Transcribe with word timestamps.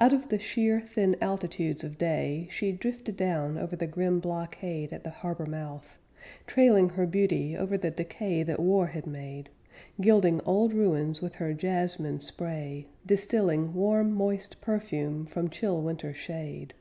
Out 0.00 0.12
of 0.12 0.30
the 0.30 0.38
sheer 0.40 0.80
Thin 0.80 1.14
altitudes 1.20 1.84
of 1.84 1.96
day 1.96 2.48
She 2.50 2.72
drifted 2.72 3.16
down 3.16 3.56
Over 3.56 3.76
the 3.76 3.86
grim 3.86 4.18
blockade 4.18 4.92
At 4.92 5.04
the 5.04 5.10
harbor 5.10 5.46
mouth, 5.46 5.96
Trailing 6.44 6.88
her 6.88 7.06
beauty 7.06 7.56
over 7.56 7.78
the 7.78 7.92
decay 7.92 8.42
That 8.42 8.58
war 8.58 8.88
had 8.88 9.06
made, 9.06 9.48
Gilding 10.00 10.40
old 10.44 10.72
ruins 10.72 11.22
with 11.22 11.36
her 11.36 11.54
jasmine 11.54 12.18
spray, 12.20 12.88
Distilling 13.06 13.72
warm 13.72 14.12
moist 14.12 14.60
perfume 14.60 15.24
From 15.24 15.48
chill 15.48 15.80
winter 15.80 16.12
shade. 16.12 16.74